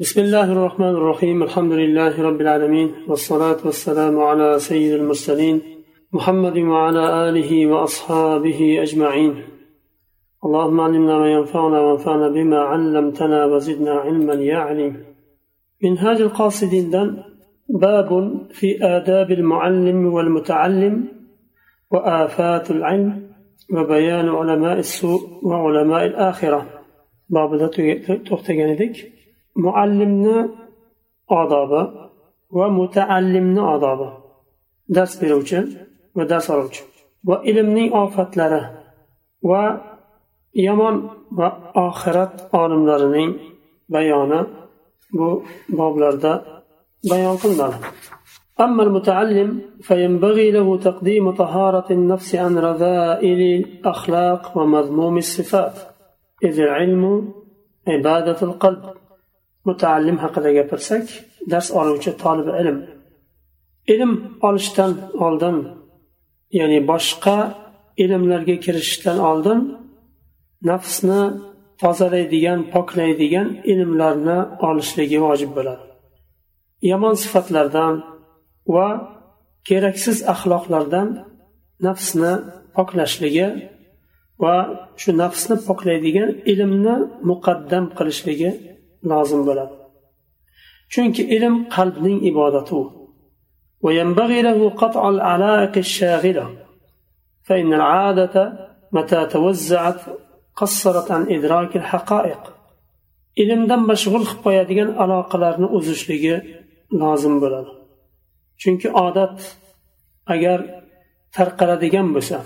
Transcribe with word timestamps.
بسم 0.00 0.20
الله 0.20 0.52
الرحمن 0.52 0.88
الرحيم 0.88 1.42
الحمد 1.42 1.72
لله 1.72 2.22
رب 2.22 2.40
العالمين 2.40 2.94
والصلاة 3.08 3.56
والسلام 3.64 4.20
على 4.20 4.58
سيد 4.58 4.92
المرسلين 4.92 5.62
محمد 6.12 6.58
وعلى 6.58 7.28
آله 7.28 7.66
وأصحابه 7.66 8.82
أجمعين 8.82 9.34
اللهم 10.44 10.80
علمنا 10.80 11.18
ما 11.18 11.32
ينفعنا 11.32 11.80
وانفعنا 11.80 12.28
بما 12.28 12.58
علمتنا 12.58 13.44
وزدنا 13.46 13.90
علما 13.92 14.34
يا 14.34 14.56
عليم 14.56 15.04
منهاج 15.82 16.20
القاصدين 16.20 16.90
دن 16.90 17.16
باب 17.68 18.10
في 18.50 18.84
آداب 18.84 19.30
المعلم 19.30 20.06
والمتعلم 20.14 21.08
وآفات 21.90 22.70
العلم 22.70 23.30
وبيان 23.74 24.28
علماء 24.28 24.78
السوء 24.78 25.20
وعلماء 25.42 26.06
الآخرة 26.06 26.66
باب 27.30 27.70
تختجندك 28.26 29.17
معلمنا 29.57 30.37
odobi 31.41 31.81
va 32.57 32.67
mutaallimni 32.79 33.61
odobi 33.75 34.07
dars 34.95 35.13
beruvchi 35.21 35.59
va 36.17 36.23
dars 36.31 36.47
oluvchi 36.53 36.83
va 37.27 37.35
ilmning 37.49 37.89
ofatlari 38.03 38.61
va 39.49 39.63
yomon 40.65 40.95
va 41.39 41.47
oxirat 41.87 42.33
olimlarining 42.61 43.31
bayoni 43.93 44.41
bu 45.17 45.29
boblarda 45.77 46.33
bayon 47.11 47.35
qilinadi 47.41 47.77
أما 48.65 48.83
المتعلم 48.83 49.49
فينبغي 49.87 50.51
له 50.51 50.67
تقديم 50.77 51.25
طهارة 51.31 51.87
النفس 51.97 52.35
عن 52.35 52.53
رذائل 52.69 53.41
الأخلاق 53.59 54.41
ومذموم 54.57 55.15
الصفات 55.17 55.75
إذ 56.43 56.59
العلم 56.59 57.03
عبادة 57.87 58.39
القلب 58.47 58.83
mutaallim 59.66 60.18
haqida 60.24 60.50
gapirsak 60.58 61.04
dars 61.50 61.68
oluvchi 61.80 62.10
tolib 62.22 62.48
ilm. 62.60 62.78
Ilm 63.94 64.12
olishdan 64.48 64.92
oldin 65.26 65.56
ya'ni 66.58 66.78
boshqa 66.90 67.36
ilmlarga 68.02 68.56
kirishishdan 68.64 69.18
oldin 69.30 69.60
nafsni 70.70 71.20
tozalaydigan 71.82 72.60
poklaydigan 72.74 73.48
ilmlarni 73.72 74.38
olishligi 74.68 75.18
vojib 75.26 75.50
bo'ladi. 75.56 75.84
Yomon 76.90 77.14
sifatlardan 77.22 77.94
va 78.74 78.88
keraksiz 79.68 80.18
axloqlardan 80.32 81.08
nafsni 81.86 82.32
poklashligi 82.76 83.48
va 84.42 84.54
shu 85.00 85.10
nafsni 85.22 85.56
poklaydigan 85.68 86.30
ilmni 86.52 86.96
muqaddam 87.30 87.84
qilishligi 87.98 88.50
lozim 89.11 89.41
bo'ladi 89.47 89.75
chunki 90.93 91.21
ilm 91.35 91.55
qalbning 91.75 92.19
ibodati 92.31 92.73
u 92.81 92.83
وينبغي 93.85 94.39
له 94.47 94.59
قطع 94.81 95.03
العلائق 95.15 95.73
الشاغلة 95.85 96.45
فإن 97.47 97.73
العادة 97.79 98.35
متى 98.95 99.21
توزعت 99.25 99.99
قصرت 100.59 101.07
عن 101.15 101.23
إدراك 101.35 101.71
الحقائق 101.81 102.41
ilmdan 103.41 103.81
mashg'ul 103.89 104.23
qilib 104.25 104.39
qo'yadigan 104.45 104.89
aloqalarni 105.03 105.67
uzishligi 105.77 106.35
lozim 107.01 107.35
bo'ladi 107.43 107.71
chunki 108.61 108.87
odat 109.05 109.37
agar 110.33 110.59
tarqaladigan 111.35 112.07
bo'lsa 112.15 112.37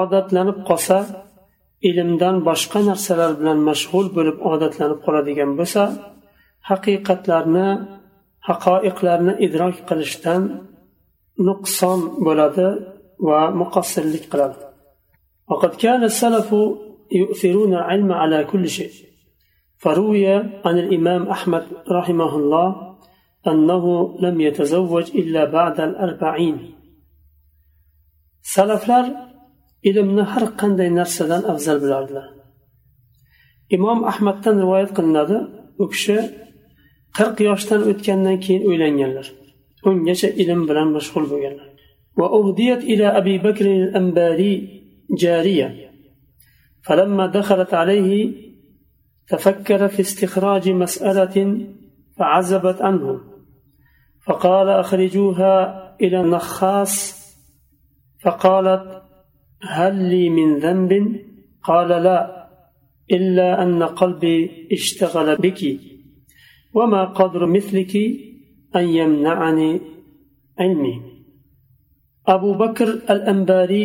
odatlanib 0.00 0.58
qolsa 0.68 0.96
ilmdan 1.88 2.36
boshqa 2.48 2.80
narsalar 2.90 3.30
bilan 3.40 3.58
mashg'ul 3.68 4.06
bo'lib 4.16 4.36
odatlanib 4.52 5.00
qoladigan 5.06 5.50
bo'lsa 5.58 5.82
haqiqatlarni 6.70 7.68
haqoiqlarni 8.48 9.32
idrok 9.46 9.76
qilishdan 9.88 10.42
nuqson 11.48 12.00
bo'ladi 12.26 12.68
va 13.26 13.40
muqassirlik 13.60 14.24
qiladi 14.32 14.58
وقد 15.50 15.72
كان 15.84 16.02
السلف 16.04 16.48
يؤثرون 17.20 17.72
العلم 17.74 18.12
على 18.12 18.38
كل 18.44 18.64
شيء 18.68 18.90
فروي 19.82 20.26
عن 20.66 20.78
الإمام 20.78 21.22
أحمد 21.28 21.64
رحمه 21.90 22.36
الله 22.36 22.96
أنه 23.46 23.84
لم 24.20 24.40
يتزوج 24.40 25.06
إلا 25.20 25.44
بعد 25.44 25.80
الأربعين 25.80 26.56
سلفلر 28.42 29.04
ilmni 29.88 30.24
har 30.32 30.44
qanday 30.60 30.88
narsadan 30.98 31.42
afzal 31.52 31.78
bilardilar 31.84 32.26
imom 33.76 33.98
ahmaddan 34.10 34.54
rivoyat 34.62 34.90
qilinadi 34.96 35.38
u 35.82 35.84
kishi 35.92 36.18
qirq 37.16 37.36
yoshdan 37.48 37.80
o'tgandan 37.90 38.36
keyin 38.44 38.62
uylanganlar 38.70 39.26
ungacha 39.88 40.28
ilm 40.42 40.60
bilan 40.68 40.88
mashg'ul 40.96 41.26
bo'lganlar 41.32 41.70
وأهديت 42.20 42.78
إلى 42.78 43.06
أبي 43.18 43.38
بكر 43.38 43.66
الأنباري 43.66 44.82
جارية 45.10 45.90
فلما 46.82 47.26
دخلت 47.26 47.74
عليه 47.74 48.32
تفكر 49.28 49.88
في 49.88 50.00
استخراج 50.00 50.68
مسألة 50.68 51.66
فعزبت 52.18 52.82
عنه 52.82 53.20
فقال 54.26 54.68
أخرجوها 54.68 55.54
إلى 56.00 56.20
النخاس 56.20 56.94
فقالت 58.22 59.02
هل 59.64 59.94
لي 60.10 60.30
من 60.30 60.58
ذنب 60.58 60.92
قال 61.62 61.88
لا 61.88 62.18
إلا 63.10 63.62
أن 63.62 63.82
قلبي 63.82 64.68
اشتغل 64.72 65.36
بك 65.36 65.60
وما 66.74 67.04
قدر 67.04 67.46
مثلك 67.46 67.96
أن 68.76 68.84
يمنعني 68.88 69.80
علمي 70.58 71.02
أبو 72.28 72.54
بكر 72.54 72.88
الأنباري 72.88 73.84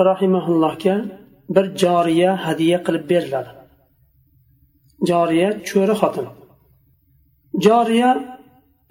رحمه 0.00 0.48
الله 0.48 0.74
كان 0.74 1.22
bir 1.56 1.66
joriya 1.82 2.30
hadya 2.46 2.78
qilib 2.86 3.04
beriladi 3.10 3.50
joriya 5.08 5.48
cho'ri 5.68 5.94
xotin 6.00 6.26
joriya 7.66 8.10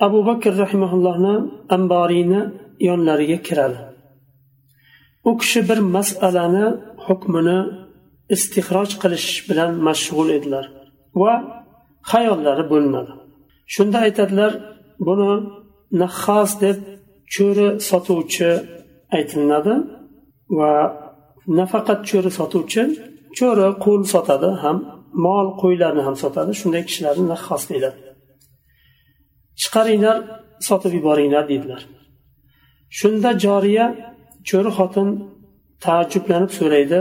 abu 0.05 0.19
bakr 0.29 0.51
rahimaullohni 0.63 1.35
amboriyni 1.75 2.41
yonlariga 2.87 3.37
kiradi 3.47 3.79
U 5.28 5.32
kishi 5.40 5.60
bir 5.68 5.78
masalani 5.96 6.66
hukmini 7.06 7.58
istixroj 8.34 8.90
qilish 9.02 9.30
bilan 9.48 9.70
mashg'ul 9.86 10.28
edilar 10.38 10.64
va 11.22 11.32
xayollari 12.10 12.64
bo'linadi 12.72 13.12
shunda 13.74 13.98
aytadilar 14.06 14.52
buni 15.06 15.32
nahhas 16.02 16.50
deb 16.64 16.78
cho'ri 17.34 17.68
sotuvchi 17.88 18.50
aytilinadi 19.16 19.74
va 20.58 20.72
nafaqat 21.58 22.00
cho'ri 22.10 22.30
sotuvchi 22.38 22.82
cho'ri 23.38 23.68
qo'l 23.84 24.02
sotadi 24.14 24.50
ham 24.62 24.78
mol 25.24 25.46
qo'ylarni 25.62 26.02
ham 26.06 26.16
sotadi. 26.22 26.52
Shunday 26.60 26.82
kishilarni 26.88 27.24
nahhos 27.32 27.62
deyiladi. 27.70 27.98
Chiqaringlar 29.62 30.16
sotib 30.68 30.92
yuboringlar 30.98 31.44
deydilar. 31.50 31.82
Shunda 32.98 33.30
joriya 33.44 33.86
cho'ri 34.48 34.70
xotin 34.78 35.08
taajjublanib 35.84 36.50
so'raydi. 36.58 37.00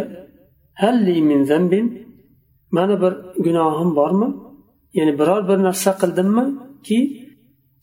Halli 0.81 1.16
min 1.29 1.39
zambin 1.51 1.85
mani 2.75 2.95
bir 3.03 3.13
gunohim 3.45 3.91
bormi? 4.00 4.29
Ya'ni 4.97 5.13
biror 5.19 5.41
bir 5.50 5.57
narsa 5.67 5.91
qildimmi 6.01 6.45
ki 6.88 6.97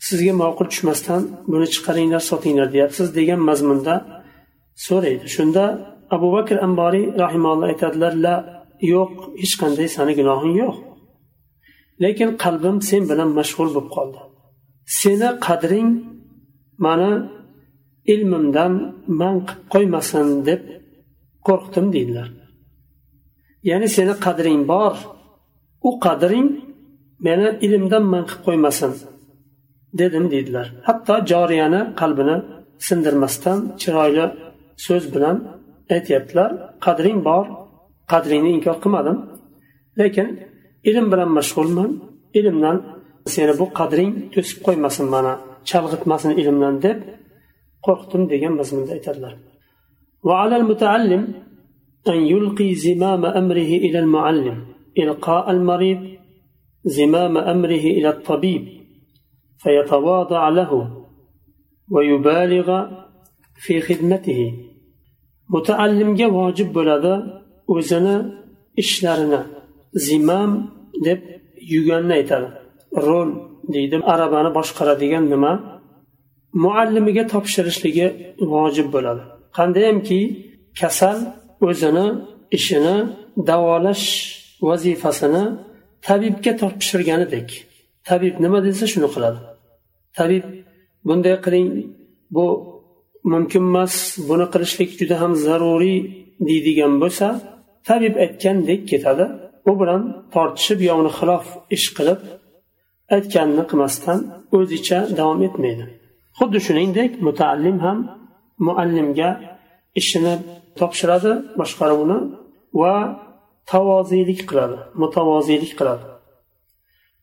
sizga 0.06 0.32
ma'qul 0.42 0.66
tushmasdan 0.72 1.22
buni 1.52 1.66
chiqaringlar 1.74 2.22
sotinglar 2.30 2.68
deyapsiz 2.74 3.08
degan 3.18 3.40
mazmunda 3.48 3.94
so'raydi. 4.86 5.24
Shunda 5.36 5.64
abu 6.14 6.28
bakr 6.36 6.56
amboriy 6.66 7.04
rahimalloh 7.22 7.66
aytadilar 7.72 8.12
la 8.24 8.34
yo'q 8.92 9.12
hech 9.42 9.54
qanday 9.62 9.88
sani 9.96 10.12
gunohing 10.20 10.54
yo'q. 10.62 10.76
Lekin 12.04 12.30
qalbim 12.44 12.76
sen 12.88 13.02
bilan 13.10 13.30
mashg'ul 13.38 13.68
bo'lib 13.74 13.88
qoldi. 13.96 14.20
Seni 15.00 15.28
qadring 15.46 15.88
mani 16.86 17.12
ilmimdan 18.12 18.72
man 19.20 19.36
qilib 19.46 19.64
qo'ymasin 19.72 20.26
deb 20.48 20.62
qo'rqdim 21.46 21.86
deydilar. 21.94 22.28
Ya'ni 23.68 23.88
seni 23.96 24.14
qadring 24.26 24.60
bor 24.72 24.94
u 25.88 25.90
qadring 26.06 26.48
meni 27.26 27.48
ilmdan 27.66 28.04
man 28.12 28.24
qilib 28.28 28.42
qo'ymasin 28.46 28.92
dedim 30.00 30.24
deydilar. 30.34 30.66
Hatto 30.88 31.14
joriyani 31.30 31.80
qalbini 32.00 32.36
sindirmasdan 32.86 33.58
chiroyli 33.80 34.26
so'z 34.86 35.04
bilan 35.14 35.36
aytyaptilar. 35.94 36.50
Qadring 36.86 37.18
bor 37.28 37.44
qadringni 38.12 38.50
inkor 38.56 38.76
qilmadim. 38.84 39.16
Lekin 40.00 40.28
ilm 40.90 41.06
bilan 41.12 41.30
mashg'ulman 41.38 41.90
ilmdan 42.38 42.76
seni 43.34 43.52
bu 43.60 43.66
qadring 43.78 44.12
to'sib 44.34 44.58
qo'ymasin 44.66 45.06
mana 45.14 45.32
chalg'itmasin 45.70 46.32
ilmdan 46.42 46.74
deb 46.86 46.98
qo'rqdim 47.85 48.23
degan 48.31 48.53
mazmunda 48.59 48.93
aytadilar 48.97 49.33
وعلى 50.27 50.55
المتعلم 50.61 51.23
أن 52.07 52.17
يلقي 52.33 52.69
زمام 52.87 53.25
أمره 53.25 53.71
إلى 53.85 53.99
المعلم 53.99 54.57
إلقاء 54.97 55.51
المريض 55.51 56.01
زمام 56.85 57.37
أمره 57.37 57.85
إلى 57.97 58.09
الطبيب 58.09 58.63
فيتواضع 59.57 60.49
له 60.49 60.71
ويبالغ 61.93 62.67
في 63.63 63.81
خدمته 63.87 64.41
mutaallimga 65.53 66.27
vojib 66.37 66.69
bo'ladi 66.77 67.13
o'zini 67.75 68.15
ishlarini 68.81 69.41
zimam 70.05 70.51
deb 71.05 71.19
yuganni 71.73 72.13
aytadi 72.19 72.47
rol 73.07 73.29
deydi 73.73 73.97
arabani 74.13 74.49
boshqaradigan 74.57 75.25
nima 75.33 75.51
Muallimiga 76.64 77.24
topshirishligi 77.32 78.06
vojib 78.52 78.88
bo'ladi. 78.94 79.22
Qandaymki 79.58 80.20
kasal 80.80 81.18
o'zini 81.68 82.06
ishini 82.56 82.96
davolash 83.50 84.06
vazifasini 84.68 85.44
tabibga 86.06 86.52
topshirganidek. 86.62 87.48
Tabib 88.08 88.34
nima 88.44 88.58
desa 88.66 88.84
shuni 88.92 89.08
qiladi. 89.14 89.40
Tabib 90.18 90.44
bunday 91.08 91.36
qiling 91.44 91.68
bu 92.36 92.46
mumkin 93.32 93.64
emas 93.70 93.94
buni 94.28 94.46
qilishlik 94.52 94.90
juda 95.00 95.16
ham 95.22 95.32
zaruriy 95.46 95.98
deydigan 96.48 96.94
bo'lsa 97.02 97.26
tabib 97.88 98.14
aytgandek 98.24 98.80
ketadi. 98.90 99.24
U 99.70 99.72
bilan 99.80 100.02
tortishib 100.34 100.78
yo 100.88 100.92
uni 101.02 101.12
xilof 101.18 101.44
ish 101.76 101.88
qilib 101.96 102.20
aytganini 103.16 103.64
qilmasdan 103.70 104.18
o'zicha 104.56 104.98
davom 105.18 105.40
etmaydi. 105.48 105.84
xuddi 106.39 106.59
shuningdek 106.65 107.11
mutaallim 107.27 107.77
ham 107.85 107.97
muallimga 108.67 109.29
ishini 109.99 110.33
topshiradi 110.79 111.31
boshqaruvni 111.59 112.17
va 112.81 112.95
tavoziylik 113.71 114.41
qiladi 114.49 114.77
mutavoziylik 115.01 115.73
qiladi 115.79 116.05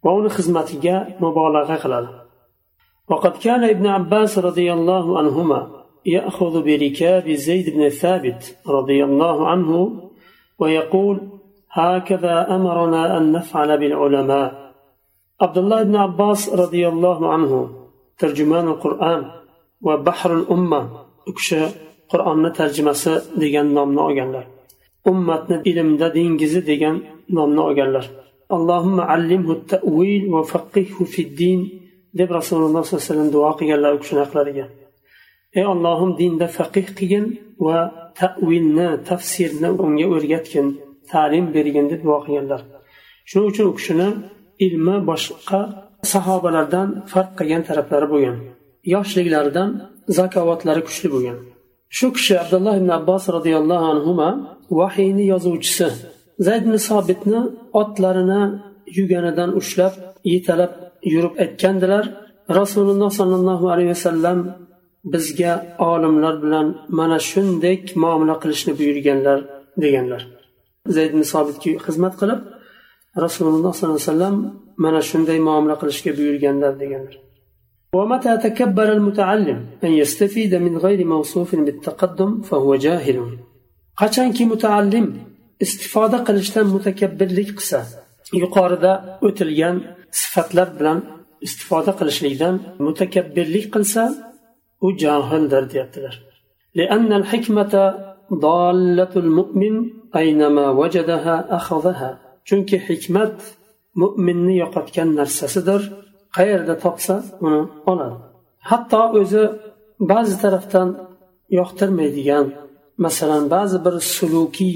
va 0.04 0.10
uni 0.18 0.30
xizmatiga 0.36 0.96
mubolag'a 1.22 1.78
qiladi 1.84 2.12
وقد 3.12 3.34
كان 3.36 3.62
ابن 3.74 3.86
عباس 3.86 4.38
رضي 4.38 4.72
الله 4.72 5.18
عنهما 5.18 5.60
يأخذ 6.06 6.62
بركاب 6.62 7.30
زيد 7.30 7.66
بن 7.76 7.88
ثابت 7.88 8.56
رضي 8.68 9.04
الله 9.04 9.48
عنه 9.48 9.70
ويقول 10.58 11.16
هكذا 11.70 12.54
أمرنا 12.56 13.16
أن 13.16 13.32
نفعل 13.32 13.78
بالعلماء 13.78 14.72
عبد 15.40 15.58
الله 15.58 15.82
بن 15.82 15.96
عباس 15.96 16.54
رضي 16.54 16.88
الله 16.88 17.32
عنه 17.32 17.77
tarjimoni 18.19 18.73
qur'on 18.83 19.21
va 19.85 19.95
bahrul 20.07 20.45
umma 20.55 20.81
u 21.29 21.31
kishi 21.37 21.61
qur'onni 22.11 22.49
tarjimasi 22.59 23.13
degan 23.41 23.67
nomni 23.77 24.01
olganlar. 24.07 24.45
Ummatni 25.11 25.57
ilmda 25.69 26.07
dengizi 26.17 26.61
degan 26.71 26.95
nomni 27.37 27.61
olganlar. 27.67 28.05
Allohimma 28.55 29.03
allimhu 29.15 29.53
tavil 29.71 30.23
va 30.33 30.41
faqihhu 30.53 31.03
fiddin 31.15 31.59
deb 32.19 32.29
rasululloh 32.37 32.83
sollallohu 32.83 33.03
alayhi 33.03 33.09
vasallam 33.09 33.29
duo 33.35 33.49
qilganlar 33.59 33.91
u 33.97 33.99
kishini 34.01 34.21
haqlariga 34.25 34.65
ey 35.57 35.65
ollohim 35.73 36.11
dinda 36.19 36.47
faqih 36.57 36.87
qilgin 36.97 37.25
va 37.65 37.77
tavilni 38.19 38.89
tafsirni 39.09 39.69
unga 39.83 40.05
o'rgatgin 40.15 40.67
ta'lim 41.11 41.45
bergin 41.55 41.85
deb 41.91 42.01
duo 42.05 42.17
qilganlar. 42.25 42.61
Shuning 43.29 43.49
uchun 43.51 43.65
u 43.71 43.73
kishini 43.79 44.07
ilmi 44.65 44.95
boshqa 45.09 45.61
sahobalardan 46.13 46.87
farq 47.11 47.31
qilgan 47.39 47.63
taraflari 47.69 48.07
bo'lgan. 48.13 48.37
Yoshliklaridan 48.93 49.69
zakovatlari 50.17 50.81
kuchli 50.87 51.07
bo'lgan. 51.13 51.37
Shu 51.97 52.07
kishi 52.15 52.33
abdulloh 52.43 52.73
ibn 52.81 52.89
abbos 52.99 53.23
roziyallohu 53.35 53.85
anhu 53.93 54.11
vahiyni 54.79 55.23
yozuvchisi 55.33 55.87
zayd 56.45 56.61
ibn 56.65 56.75
sobitni 56.89 57.41
otlarini 57.81 58.41
yuganidan 58.97 59.49
ushlab 59.59 59.93
yetalab 60.33 60.71
yurib 61.13 61.33
aytgandilar 61.43 62.03
rasululloh 62.59 63.09
sollallohu 63.19 63.65
alayhi 63.73 63.91
vasallam 63.95 64.39
bizga 65.13 65.53
olimlar 65.91 66.35
bilan 66.43 66.67
mana 66.99 67.17
shunday 67.29 67.75
muomala 68.03 68.35
qilishni 68.41 68.71
buyurganlar 68.79 69.39
deganlar. 69.83 70.21
Zayd 70.95 71.09
ibn 71.13 71.23
sobitga 71.33 71.71
xizmat 71.85 72.13
qilib 72.21 72.39
rasululloh 73.25 73.71
sollallohu 73.77 74.01
alayhi 74.01 74.11
vasallam 74.13 74.35
mana 74.84 75.00
shunday 75.10 75.38
muomala 75.48 75.74
qilishga 75.80 76.10
buyurganlar 76.18 76.74
deganlar 76.82 77.16
ومتى 77.98 78.36
تكبر 78.36 78.92
المتعلم 78.92 79.58
أن 79.84 79.92
يستفيد 80.02 80.54
من 80.54 80.74
غير 80.84 81.04
موصوف 81.04 81.54
بالتقدم 81.54 82.30
فهو 82.42 82.74
جاهل 82.74 83.18
qachonki 84.00 84.44
mutaallim 84.52 85.06
istifoda 85.64 86.18
qilishdan 86.26 86.66
mutakabbirlik 86.74 87.50
qilsa 87.58 87.80
yuqorida 88.42 88.92
o'tilgan 89.26 89.76
sifatlar 90.20 90.68
bilan 90.78 90.98
istifoda 91.46 91.92
qilishlikdan 92.00 92.54
mutakabbirlik 92.86 93.66
qilsa 93.74 94.02
u 94.86 94.88
johildir 95.02 95.64
deyaptilar 95.72 96.16
لأن 96.80 97.10
الحكمة 97.20 97.74
ضالة 98.46 99.14
المؤمن 99.24 99.74
أينما 100.20 100.66
وجدها 100.80 101.36
أخذها 101.58 102.10
chunki 102.48 102.76
hikmat 102.88 103.36
mo'minni 104.01 104.53
yo'qotgan 104.63 105.09
narsasidir. 105.19 105.81
Qayerda 106.37 106.75
topsa 106.83 107.15
uni 107.45 107.61
oladi. 107.91 108.17
Hatto 108.69 109.01
o'zi 109.19 109.43
ba'zi 110.11 110.35
tarafdan 110.43 110.89
yoqtirmaydigan 111.59 112.45
masalan 113.05 113.43
ba'zi 113.55 113.77
bir 113.85 113.95
sulukiy 114.15 114.75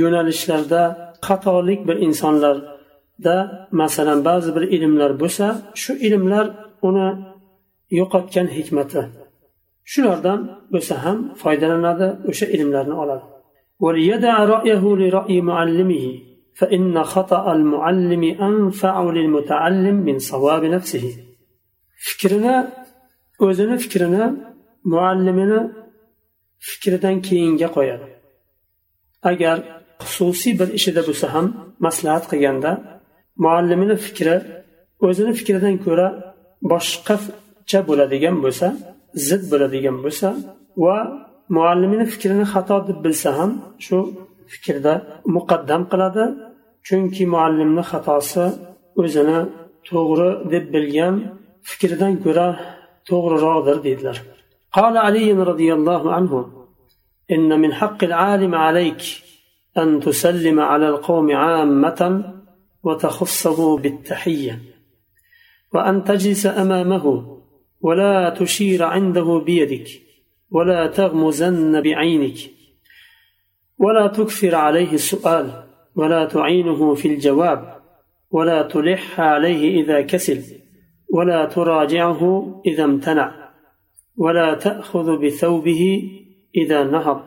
yo'nalishlarda 0.00 0.82
xatolik 1.26 1.80
bir 1.88 1.96
insonlarda 2.06 3.36
masalan 3.82 4.20
ba'zi 4.28 4.50
bir 4.56 4.64
ilmlar 4.76 5.10
bo'lsa 5.22 5.46
shu 5.82 5.92
ilmlar 6.06 6.46
uni 6.88 7.08
yo'qotgan 7.98 8.48
hikmati. 8.56 9.02
Shulardan 9.92 10.40
bo'lsa 10.72 10.94
ham 11.04 11.18
foydalanadi 11.42 12.08
o'sha 12.30 12.46
ilmlarni 12.56 12.94
oladi. 13.02 13.24
وليدع 16.61 16.73
رأيه 16.73 16.77
لرأي 16.77 16.79
معلمه 16.79 16.99
فإن 16.99 17.03
خطأ 17.03 17.53
المعلم 17.53 18.23
أنفع 18.23 19.03
للمتعلم 19.03 19.95
من 19.95 20.19
صواب 20.19 20.65
نفسه 20.65 21.17
فكرنا 21.99 22.73
o'zini 23.39 23.77
fikrini 23.77 24.33
muallimini 24.83 25.71
fikridan 26.59 27.21
keyinga 27.21 27.67
qo'yadi 27.67 28.03
agar 29.23 29.63
xususiy 29.99 30.59
bir 30.59 30.67
ishida 30.73 31.01
bo'lsa 31.07 31.33
ham 31.33 31.75
maslahat 31.79 32.25
qilganda 32.31 33.01
muallimini 33.37 33.95
fikri 33.95 34.41
o'zini 35.01 35.33
fikridan 35.33 35.77
ko'ra 35.85 36.35
boshqacha 36.71 37.87
bo'ladigan 37.87 38.43
bo'lsa 38.43 38.67
zid 39.15 39.51
bo'ladigan 39.51 39.97
bo'lsa 40.03 40.27
va 40.77 41.27
muallimini 41.49 42.05
fikrini 42.05 42.43
xato 42.53 42.87
deb 42.87 43.05
bilsa 43.05 43.29
ham 43.37 43.51
shu 43.79 43.97
fikrda 44.52 44.94
muqaddam 45.36 45.82
qiladi. 45.92 46.24
Chunki 46.86 47.24
muallimni 47.32 47.82
xatosi 47.90 48.44
o'zini 49.02 49.40
to'g'ri 49.88 50.30
deb 50.52 50.64
bilgan 50.74 51.14
fikridan 51.68 52.14
ko'ra 52.24 52.48
to'g'riroqdir 53.08 53.78
deydilar. 53.86 54.18
قال 54.78 54.94
علي 55.06 55.32
رضي 55.32 55.70
الله 55.78 56.12
عنه 56.16 56.32
إن 57.34 57.60
من 57.62 57.70
حق 57.80 58.04
العالم 58.04 58.54
عليك 58.54 59.02
أن 59.78 60.00
تسلم 60.00 60.60
على 60.60 60.88
القوم 60.88 61.36
عامة 61.36 62.00
وتخصه 62.82 63.76
بالتحية 63.78 64.54
وأن 65.74 66.04
تجلس 66.04 66.46
أمامه 66.46 67.04
ولا 67.80 68.30
تشير 68.30 68.82
عنده 68.82 69.42
بيدك 69.46 69.88
ولا 70.50 70.86
تغمزن 70.86 71.80
بعينك 71.80 72.36
ولا 73.78 74.06
تكثر 74.06 74.54
عليه 74.54 74.92
السؤال 74.92 75.64
ولا 75.96 76.24
تعينه 76.24 76.94
في 76.94 77.08
الجواب 77.08 77.74
ولا 78.30 78.62
تلح 78.62 79.20
عليه 79.20 79.82
إذا 79.82 80.00
كسل 80.00 80.42
ولا 81.12 81.44
تراجعه 81.44 82.52
إذا 82.66 82.84
امتنع 82.84 83.52
ولا 84.16 84.54
تأخذ 84.54 85.18
بثوبه 85.26 86.10
إذا 86.56 86.84
نهض 86.84 87.22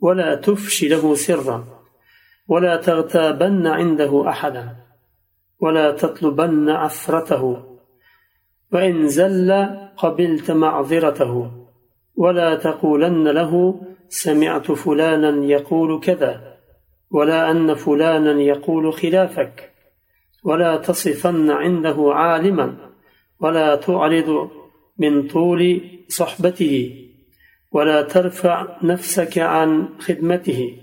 ولا 0.00 0.34
تفشي 0.34 0.88
له 0.88 1.14
سرا 1.14 1.64
ولا 2.48 2.76
تغتابن 2.76 3.66
عنده 3.66 4.28
أحدا 4.28 4.76
ولا 5.60 5.90
تطلبن 5.90 6.70
عثرته 6.70 7.64
وإن 8.72 9.08
زل 9.08 9.68
قبلت 9.96 10.50
معذرته 10.50 11.50
ولا 12.16 12.54
تقولن 12.54 13.28
له 13.28 13.80
سمعت 14.12 14.72
فلانا 14.72 15.46
يقول 15.46 16.00
كذا 16.00 16.58
ولا 17.10 17.50
أن 17.50 17.74
فلانا 17.74 18.40
يقول 18.40 18.92
خلافك 18.92 19.72
ولا 20.44 20.76
تصفن 20.76 21.50
عنده 21.50 21.96
عالما 22.14 22.76
ولا 23.40 23.76
تعرض 23.76 24.50
من 24.98 25.28
طول 25.28 25.80
صحبته 26.08 26.98
ولا 27.72 28.02
ترفع 28.02 28.76
نفسك 28.82 29.38
عن 29.38 29.88
خدمته. 29.98 30.78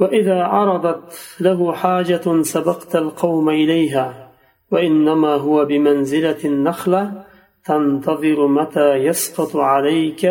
وإذا 0.00 0.42
عرضت 0.42 1.36
له 1.40 1.72
حاجة 1.72 2.42
سبقت 2.42 2.96
القوم 2.96 3.48
إليها 3.48 4.32
وإنما 4.70 5.34
هو 5.34 5.64
بمنزلة 5.64 6.44
النخلة 6.44 7.24
تنتظر 7.64 8.46
متى 8.46 8.94
يسقط 8.94 9.56
عليك 9.56 10.26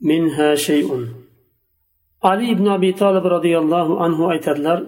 minha 0.00 0.56
shayun. 0.66 1.02
Ali 2.30 2.44
ibn 2.54 2.66
abi 2.66 2.90
Talib 3.02 3.24
radhiyallahu 3.36 3.92
anhu 4.04 4.22
aytadilar 4.32 4.78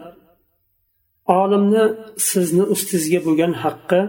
olimni 1.40 1.84
sizni 2.28 2.64
ustingizga 2.74 3.20
bo'lgan 3.26 3.52
haqqi 3.62 4.00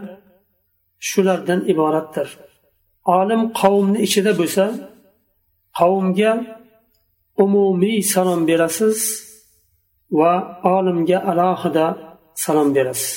shulardan 1.09 1.59
iboratdir. 1.71 2.27
Olim 3.19 3.41
qavmni 3.59 3.99
ichida 4.07 4.31
bo'lsa 4.39 4.65
qavmga 5.79 6.31
umumiy 7.43 7.99
salom 8.13 8.41
berasiz 8.49 8.99
va 10.19 10.33
olimga 10.75 11.17
alohida 11.31 11.85
salom 12.43 12.69
berasiz. 12.77 13.11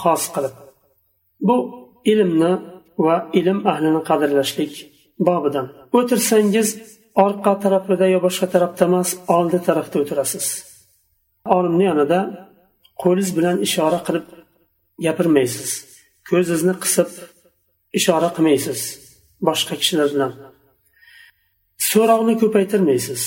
Xos 0.00 0.22
qilib. 0.34 0.54
Bu 1.46 1.56
ilmni 2.12 2.52
va 3.04 3.16
ilm 3.38 3.58
ahlini 3.72 4.00
qadrlashlik 4.08 4.72
bobidan. 5.28 5.66
O'tirsangiz 5.98 6.68
orqa 7.24 7.52
tarafida 7.64 8.06
yo 8.14 8.18
boshqa 8.26 8.46
tarafda 8.54 8.82
emas 8.90 9.10
oldi 9.36 9.58
tarafda 9.68 9.96
o'tirasiz. 10.02 10.46
Olimni 11.56 11.84
yonida 11.90 12.20
qo'lingiz 13.02 13.30
bilan 13.38 13.56
ishora 13.66 13.98
qilib 14.06 14.26
gapirmaysiz. 15.06 15.70
Ko'zingizni 16.30 16.74
qisib 16.84 17.10
ishora 17.98 18.28
qilmaysiz 18.36 18.80
boshqa 19.48 19.74
kishilar 19.80 20.08
bilan. 20.14 20.32
So'roqni 21.90 22.34
ko'paytirmaysiz 22.42 23.22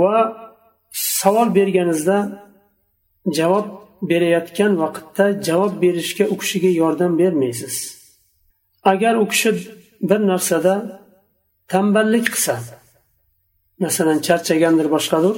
va 0.00 0.14
savol 1.20 1.48
berganingizda 1.58 2.18
javob 3.38 3.66
berayotgan 4.10 4.72
vaqtda 4.82 5.24
javob 5.48 5.72
berishga 5.82 6.24
u 6.32 6.36
kishiga 6.42 6.70
yordam 6.82 7.12
bermaysiz. 7.22 7.74
Agar 8.92 9.14
u 9.22 9.24
kishi 9.32 9.50
bir 10.08 10.20
narsada 10.30 10.74
tanballik 11.72 12.26
qilsa 12.34 12.54
masalan 13.84 14.18
charchagandir 14.26 14.88
boshqadir 14.94 15.36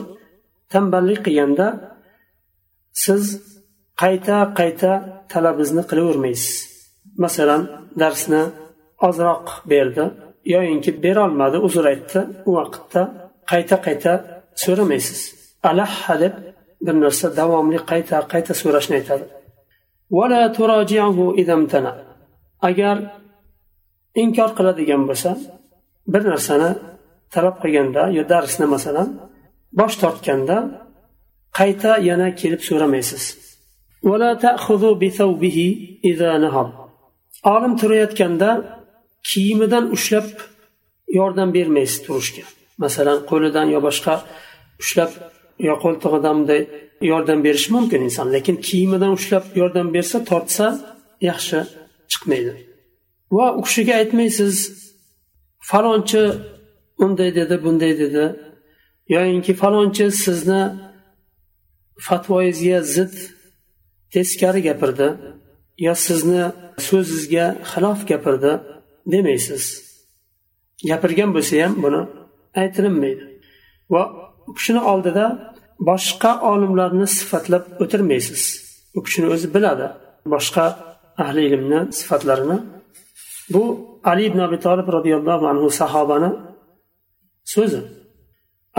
tanballik 0.73 1.21
qilganda 1.27 1.67
siz 3.05 3.23
qayta 4.03 4.37
qayta 4.59 4.93
talabingizni 5.33 5.83
qilavermaysiz. 5.91 6.55
Masalan 7.25 7.63
darsni 8.03 8.43
ozroq 9.09 9.47
berdi 9.73 10.05
yoyinki 10.55 10.91
berolmadi 11.05 11.59
uzr 11.67 11.85
aytdi 11.93 12.21
u 12.49 12.51
vaqtda 12.59 13.03
qayta 13.51 13.77
qayta 13.87 14.13
so'ramaysiz. 14.65 15.21
Alahha 15.71 16.15
deb 16.23 16.35
bir 16.85 16.95
narsa 17.05 17.27
davomli 17.41 17.79
qayta 17.91 18.17
qayta 18.33 18.53
so'rashni 18.63 18.95
aytadi. 19.01 19.25
Agar 22.69 22.97
inkor 24.23 24.51
qiladigan 24.59 25.03
bo'lsa 25.09 25.31
bir 26.13 26.23
narsani 26.33 26.71
talab 27.35 27.57
qilganda 27.63 28.03
yo 28.19 28.23
darsni 28.33 28.67
masalan 28.75 29.09
bosh 29.79 29.97
tortganda 30.03 30.57
qayta 31.59 31.93
yana 32.09 32.29
kelib 32.41 32.63
so'ramaysiz. 32.69 33.23
Olim 37.55 37.73
turayotganda 37.81 38.51
kiyimidan 39.31 39.85
ushlab 39.97 40.27
yordam 41.19 41.49
bermaysiz 41.57 41.99
turishga. 42.07 42.45
Masalan 42.85 43.19
qo'lidan 43.31 43.67
yo 43.75 43.81
boshqa 43.89 44.15
ushlab 44.83 45.11
yo 45.69 45.75
qo'ltig'idan 45.85 46.37
bunday 46.39 46.63
yordam 47.13 47.39
berishi 47.47 47.71
mumkin 47.77 48.01
inson 48.09 48.29
lekin 48.35 48.57
kiyimidan 48.67 49.13
ushlab 49.19 49.45
yordam 49.61 49.89
bersa 49.95 50.19
tortsa 50.31 50.67
yaxshi 51.29 51.59
chiqmaydi. 52.13 52.72
Va 53.37 53.47
u 53.59 53.61
kishiga 53.67 53.95
aytmaysiz 54.01 54.57
falonchi 55.71 56.23
unday 57.05 57.31
dedi 57.39 57.55
bunday 57.65 57.93
dedi. 58.03 58.25
Yoyinki 59.15 59.53
falonchi 59.63 60.07
sizni 60.25 60.63
fatvoyingizga 62.07 62.81
zid 62.95 63.15
teskari 64.13 64.61
gapirdi. 64.69 65.09
Yo 65.87 65.95
sizni 66.07 66.45
so'zingizga 66.87 67.47
xilof 67.71 68.01
gapirdi 68.11 68.53
demaysiz. 69.13 69.65
Gapirgan 70.91 71.31
bo'lsa 71.37 71.55
ham 71.65 71.75
buni 71.85 72.03
aytilinmaydi. 72.61 73.25
Va 73.93 74.03
u 74.49 74.53
kishini 74.59 74.83
oldida 74.93 75.25
boshqa 75.91 76.33
olimlarni 76.53 77.07
sifatlab 77.19 77.65
o'tirmaysiz. 77.83 78.43
U 78.97 79.01
kishini 79.07 79.29
o'zi 79.35 79.49
biladi. 79.55 79.87
Boshqa 80.35 80.65
ahli 81.25 81.43
ilmni 81.55 81.81
sifatlarini 81.99 82.59
bu 83.55 83.65
ali 84.11 84.23
ibn 84.31 84.39
abi 84.47 84.59
tolib 84.67 84.89
roziyallohu 84.97 85.45
anhu 85.53 85.69
sahobani 85.81 86.31
so'zi. 87.55 87.81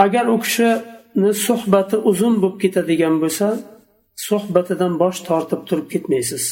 Agar 0.04 0.24
u 0.34 0.36
kishini 0.44 1.30
suhbati 1.46 1.96
uzun 2.10 2.34
bo'lib 2.42 2.58
ketadigan 2.62 3.14
bo'lsa 3.22 3.46
suhbatidan 4.26 4.92
bosh 5.02 5.18
tortib 5.28 5.60
turib 5.68 5.86
ketmaysiz. 5.92 6.44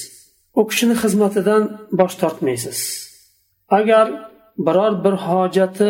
U 0.59 0.61
kishini 0.71 0.95
xizmatidan 1.03 1.63
bosh 2.01 2.15
tortmaysiz. 2.23 2.79
Agar 3.79 4.07
biror 4.67 4.93
bir 5.05 5.15
hojati 5.27 5.89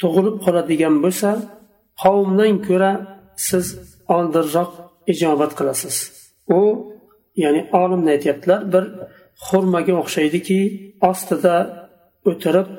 tug'ilib 0.00 0.36
qoladigan 0.44 0.94
bo'lsa 1.04 1.30
qavmdan 2.02 2.54
ko'ra 2.66 2.92
siz 3.48 3.66
oldinroq 4.16 4.70
ijobat 5.12 5.52
qilasiz. 5.58 5.96
U 6.58 6.60
ya'ni 7.42 7.60
olimni 7.80 8.10
aytyaptilar 8.16 8.60
bir 8.72 8.84
xurmaga 9.47 9.93
o'xshaydiki 10.01 10.59
ostida 11.09 11.55
o'tirib 12.29 12.71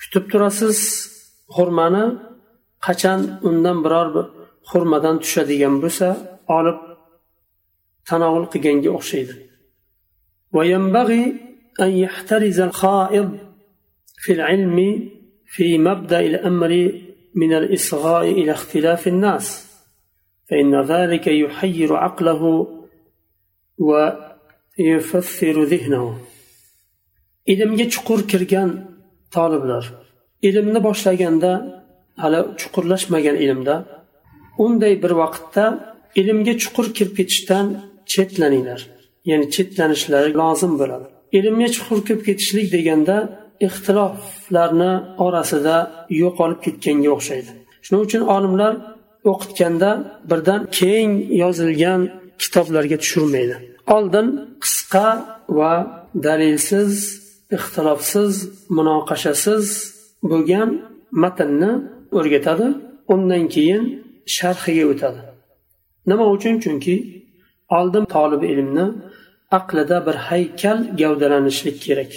kutib 0.00 0.24
turasiz 0.32 0.78
xurmani 1.56 2.04
qachon 2.86 3.20
undan 3.48 3.78
biror 3.84 4.08
bir 4.14 4.26
xurmadan 4.70 5.16
tushadigan 5.22 5.74
bo'lsa 5.82 6.08
olib 6.58 6.78
tanovul 8.08 8.46
qilganga 8.52 8.90
o'xshaydi 8.98 9.34
وينبغي 10.52 11.34
أن 11.80 11.90
يحترز 11.90 12.60
الخائض 12.60 13.38
في 14.16 14.32
العلم 14.32 15.08
في 15.46 15.78
مبدأ 15.78 16.20
الأمر 16.20 16.92
من 17.34 17.52
الإصغاء 17.54 18.30
إلى 18.30 18.52
اختلاف 18.52 19.08
الناس 19.08 19.46
فإن 20.50 20.80
ذلك 20.82 21.26
يحير 21.26 21.96
عقله 21.96 22.66
ويفثر 23.78 24.08
ذهنه 24.08 24.31
ilmga 27.51 27.85
chuqur 27.93 28.19
kirgan 28.31 28.69
toliblar. 29.35 29.83
Ilmni 30.47 30.79
boshlaganda 30.87 31.51
hali 32.23 32.39
chuqurlashmagan 32.59 33.35
ilmda 33.45 33.75
unday 34.65 34.93
bir 35.03 35.11
vaqtda 35.21 35.65
ilmga 36.21 36.53
chuqur 36.61 36.87
kirib 36.97 37.13
ketishdan 37.19 37.65
chetlaninglar. 38.13 38.81
Ya'ni 39.29 39.45
chetlanishlari 39.55 40.29
lozim 40.41 40.73
bo'ladi. 40.81 41.05
Ilmga 41.37 41.69
chuqur 41.75 41.99
kirib 42.07 42.23
ketishlik 42.27 42.67
deganda 42.75 43.17
ixtiloflarni 43.67 44.93
orasida 45.25 45.75
yo'qolib 46.21 46.59
ketganga 46.65 47.09
o'xshaydi. 47.15 47.51
Shuning 47.85 48.01
uchun 48.07 48.23
olimlar 48.35 48.73
o'qitganda 49.31 49.89
birdan 50.29 50.61
keng 50.79 51.11
yozilgan 51.43 52.01
kitoblarga 52.41 52.97
tushirmaydi. 53.03 53.55
Oldin 53.87 54.27
qisqa 54.63 55.07
va 55.57 55.73
dalilsiz 56.25 56.93
ixtilofsiz 57.57 58.33
munoqashasiz 58.77 59.65
bo'lgan 60.29 60.69
matnni 61.23 61.71
o'rgatadi 62.17 62.67
undan 63.13 63.43
keyin 63.55 63.83
sharhiga 64.35 64.85
o'tadi. 64.91 65.21
Nima 66.09 66.25
uchun? 66.35 66.55
Chunki 66.63 66.95
oldin 67.77 68.05
tolib 68.15 68.43
ilmni 68.53 68.85
aqlida 69.57 69.97
bir 70.07 70.15
haykal 70.29 70.79
gavdalanishlik 71.01 71.77
kerak. 71.85 72.11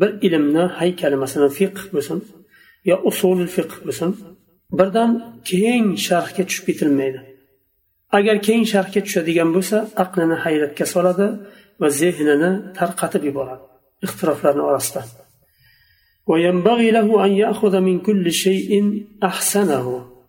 Bir 0.00 0.10
ilmni 0.26 0.64
haykali 0.78 1.16
masalan 1.24 1.52
fiqh 1.58 1.82
bo'lsin 1.94 2.18
yo 2.90 2.96
usul 3.10 3.38
fiqh 3.56 3.74
bo'lsin 3.86 4.10
birdan 4.78 5.10
keng 5.50 5.86
sharhga 6.06 6.42
tushib 6.48 6.64
ketilmaydi. 6.68 7.20
agar 8.16 8.36
keyin 8.46 8.66
sharhga 8.72 9.00
tushadigan 9.06 9.48
bo'lsa 9.56 9.76
aqlini 10.04 10.36
hayratga 10.44 10.84
soladi 10.94 11.26
va 11.80 11.88
zehnini 12.00 12.50
tarqatib 12.78 13.22
yuboradi 13.28 13.64
ixtiroflarni 14.06 14.62
orasida. 14.70 15.02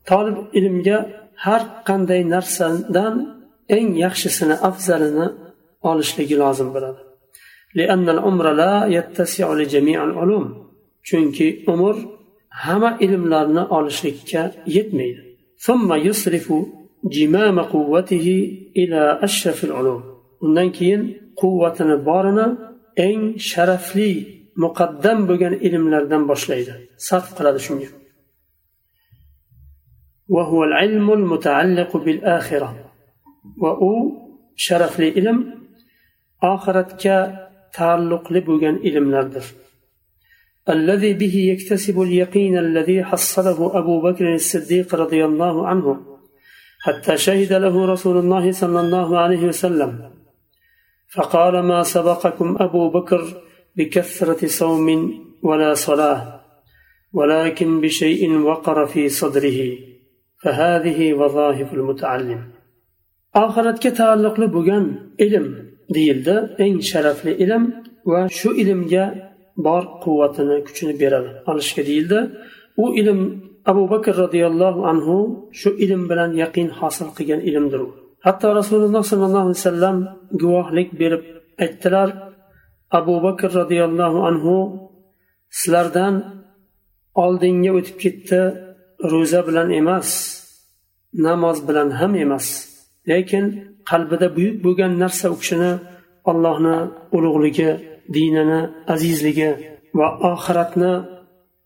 Tolib 0.09 0.37
ilmga 0.59 0.97
har 1.45 1.61
qanday 1.89 2.21
narsadan 2.33 3.15
eng 3.77 3.89
yaxshisini 4.05 4.55
afzalini 4.69 5.27
olishligi 5.89 6.35
lozim 6.43 6.69
bo'ladi. 6.75 7.01
Chunki 11.07 11.47
umr 11.73 11.95
hamma 12.63 12.91
ilmlarni 13.05 13.63
olishlikka 13.77 14.43
yetmaydi. 14.75 15.21
جمام 17.03 17.59
قوته 17.59 18.27
إلى 18.77 19.19
أشرف 19.23 19.63
العلوم. 19.63 20.03
undan 20.41 20.71
keyin 20.71 21.01
quvvatini 21.35 22.05
borini 22.05 22.47
eng 22.97 23.21
sharafli 23.49 24.11
muqaddam 24.63 25.27
bo'lgan 25.29 25.53
ilmlardan 25.67 26.23
boshlaydi 26.31 26.73
sarf 26.97 27.27
qiladi 27.37 27.59
shunga 27.67 27.89
وهو 30.35 30.63
العلم 30.63 31.07
المتعلق 31.13 31.97
بالآخرة. 31.97 32.69
وأو 33.57 33.91
شرف 34.55 34.99
لإلم 34.99 35.37
آخرتك 36.43 37.05
تعلق 37.73 38.33
لبغن 38.33 38.75
إلم 38.87 39.11
نردر 39.11 39.45
الذي 40.69 41.13
به 41.13 41.35
يكتسب 41.51 42.01
اليقين 42.01 42.57
الذي 42.57 43.03
حصله 43.03 43.77
أبو 43.79 44.01
بكر 44.01 44.33
الصديق 44.33 44.95
رضي 44.95 45.25
الله 45.25 45.67
عنه. 45.67 46.08
حتى 46.84 47.16
شهد 47.16 47.52
له 47.52 47.86
رسول 47.86 48.16
الله 48.18 48.52
صلى 48.52 48.80
الله 48.80 49.18
عليه 49.18 49.42
وسلم 49.50 50.10
فقال 51.14 51.54
ما 51.60 51.82
سبقكم 51.82 52.56
أبو 52.60 52.90
بكر 52.90 53.22
بكثرة 53.76 54.46
صوم 54.46 54.86
ولا 55.42 55.74
صلاة 55.74 56.40
ولكن 57.12 57.80
بشيء 57.80 58.38
وقر 58.38 58.86
في 58.86 59.08
صدره 59.08 59.78
فهذه 60.42 61.14
وظائف 61.14 61.72
المتعلم 61.72 62.54
oxiratga 63.42 63.90
taalluqli 64.00 64.46
bo'lgan 64.56 64.84
ilm 65.24 65.46
deyildi 65.94 66.36
eng 66.64 66.76
sharafli 66.90 67.32
ilm 67.44 67.64
va 68.12 68.20
shu 68.38 68.50
ilmga 68.62 69.04
bor 69.66 69.82
quvvatini 70.04 70.56
kuchini 70.66 70.94
beradi 71.02 71.30
olishga 71.50 71.82
deyildi 71.88 72.20
u 72.82 72.84
ilm 73.00 73.20
abu 73.71 73.83
bakr 73.93 74.13
roziyallohu 74.23 74.81
anhu 74.91 75.15
shu 75.59 75.69
ilm 75.83 76.01
bilan 76.09 76.31
yaqin 76.41 76.67
hosil 76.79 77.09
qilgan 77.17 77.41
ilmdir 77.49 77.79
u. 77.85 77.89
Hatto 78.25 78.47
rasululloh 78.59 79.03
sollallohu 79.11 79.45
alayhi 79.45 79.61
vasallam 79.61 79.97
guvohlik 80.41 80.89
berib 81.01 81.23
aytdilar 81.63 82.09
abu 82.99 83.15
bakr 83.25 83.49
roziyallohu 83.59 84.19
anhu 84.29 84.55
sizlardan 85.59 86.13
oldinga 87.23 87.71
o'tib 87.77 87.97
ketdi 88.03 88.41
ro'za 89.11 89.41
bilan 89.47 89.67
emas 89.81 90.09
namoz 91.25 91.57
bilan 91.67 91.89
ham 91.99 92.13
emas. 92.25 92.47
Lekin 93.09 93.45
qalbida 93.89 94.27
buyuk 94.35 94.55
bo'lgan 94.65 94.91
narsa 95.03 95.25
u 95.33 95.35
kishini 95.41 95.71
allohni 96.31 96.77
ulug'ligi 97.15 97.69
dinini 98.15 98.61
azizligi 98.93 99.49
va 99.97 100.07
oxiratni 100.31 100.93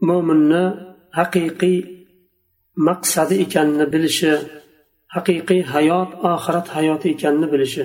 mo'minni 0.09 0.63
haqiqiy 1.17 1.77
maqsadi 2.88 3.34
ekanini 3.44 3.86
bilishi 3.94 4.32
haqiqiy 5.14 5.62
hayot 5.74 6.10
oxirat 6.32 6.66
hayoti 6.76 7.06
ekanini 7.14 7.48
bilishi 7.52 7.84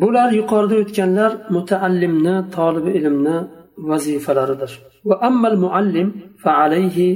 bular 0.00 0.28
yuqorida 0.40 0.76
o'tganlar 0.82 1.32
mutaallimni 1.56 2.36
tolibi 2.56 2.90
ilmni 2.98 3.36
vazifalaridir 3.90 4.72
va 5.08 5.16
ammal 5.28 5.56
muallim 5.64 6.08
fa 6.42 6.50
alayhi 6.64 7.08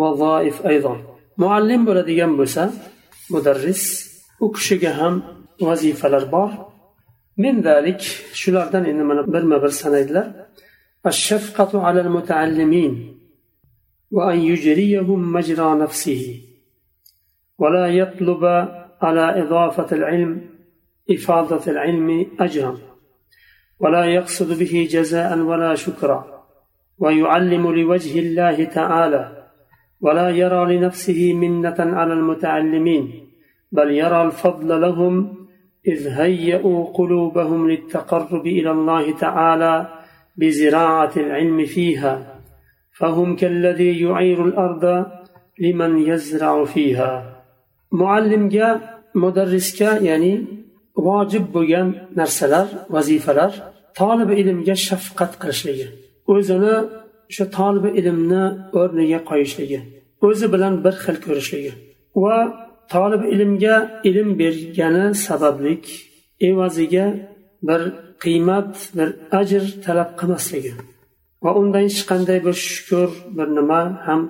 vazoif 0.00 0.56
aydon 0.70 0.98
muallim 1.42 1.80
bo'ladigan 1.88 2.32
bo'lsa 2.40 2.62
mudarris 3.34 3.82
u 4.44 4.46
kishiga 4.54 4.92
ham 5.00 5.14
vazifalar 5.66 6.24
bor 6.36 6.50
من 7.44 7.54
ذلك 7.68 8.00
shulardan 8.40 8.84
endi 8.90 9.02
mana 9.10 9.22
birma 9.34 9.56
bir 9.62 9.72
sanaydilar 9.82 10.26
الشفقة 11.06 11.72
على 11.86 12.00
المتعلمين 12.00 12.92
وأن 14.10 14.38
يجريهم 14.50 15.32
مجرى 15.32 15.68
نفسه 15.74 16.22
ولا 17.57 17.87
يطلب 17.87 18.45
على 19.01 19.41
إضافة 19.43 19.95
العلم 19.95 20.41
إفاضة 21.11 21.71
العلم 21.71 22.25
أجرا 22.39 22.77
ولا 23.79 24.05
يقصد 24.05 24.59
به 24.59 24.87
جزاء 24.91 25.39
ولا 25.39 25.75
شكرا 25.75 26.43
ويعلم 26.97 27.71
لوجه 27.75 28.19
الله 28.19 28.63
تعالى 28.63 29.47
ولا 30.01 30.29
يرى 30.29 30.77
لنفسه 30.77 31.33
منة 31.33 31.75
على 31.79 32.13
المتعلمين 32.13 33.27
بل 33.71 33.91
يرى 33.91 34.21
الفضل 34.21 34.81
لهم 34.81 35.37
إذ 35.87 36.07
هيئوا 36.07 36.93
قلوبهم 36.93 37.69
للتقرب 37.69 38.47
إلى 38.47 38.71
الله 38.71 39.17
تعالى 39.17 39.87
بزراعة 40.37 41.11
العلم 41.17 41.65
فيها 41.65 42.41
فهم 42.97 43.35
كالذي 43.35 44.01
يعير 44.01 44.45
الأرض 44.45 45.05
لمن 45.59 45.99
يزرع 45.99 46.65
فيها. 46.65 47.36
muallimga 47.91 48.69
mudarrisga 49.23 49.91
ya'ni 50.09 50.33
vojib 51.07 51.45
bo'lgan 51.55 51.87
narsalar 52.19 52.67
vazifalar 52.95 53.51
tolibi 53.99 54.33
ilmga 54.41 54.75
shafqat 54.87 55.31
qilishligi 55.41 55.87
o'zini 56.33 56.75
o'sha 57.29 57.45
tolibi 57.57 57.89
ilmni 57.99 58.43
o'rniga 58.79 59.19
qo'yishligi 59.29 59.79
o'zi 60.27 60.45
bilan 60.53 60.73
bir 60.85 60.95
xil 61.03 61.17
ko'rishligi 61.25 61.71
va 62.23 62.37
tolibi 62.93 63.25
ilmga 63.35 63.75
ilm 64.09 64.29
bergani 64.41 65.05
sabablik 65.27 65.83
evaziga 66.49 67.05
bir 67.67 67.81
qiymat 68.23 68.71
bir 68.97 69.09
ajr 69.39 69.63
talab 69.85 70.09
qilmasligi 70.19 70.73
va 71.43 71.51
undan 71.59 71.83
hech 71.87 72.01
qanday 72.11 72.39
bir 72.47 72.55
shukur 72.67 73.09
bir 73.37 73.47
nima 73.57 73.81
ham 74.07 74.21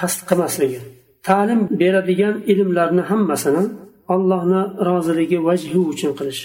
qasd 0.00 0.20
qilmasligi. 0.28 0.80
Ta'lim 1.26 1.60
beradigan 1.80 2.34
ilmlarni 2.52 3.02
hammasini 3.10 3.64
allohni 4.14 4.62
roziligi 4.88 5.38
vajhi 5.48 5.78
uchun 5.92 6.12
qilish 6.18 6.42